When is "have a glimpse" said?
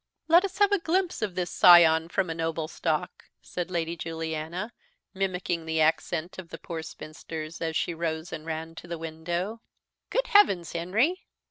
0.57-1.21